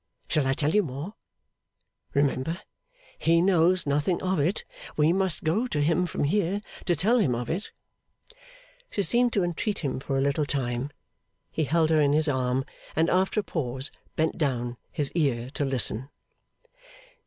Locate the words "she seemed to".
8.89-9.43